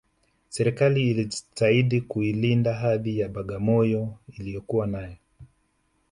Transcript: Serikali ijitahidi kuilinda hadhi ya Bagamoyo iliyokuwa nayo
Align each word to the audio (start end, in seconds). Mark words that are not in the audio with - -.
Serikali 0.49 1.07
ijitahidi 1.11 2.01
kuilinda 2.01 2.73
hadhi 2.73 3.19
ya 3.19 3.29
Bagamoyo 3.29 4.17
iliyokuwa 4.39 4.87
nayo 4.87 5.15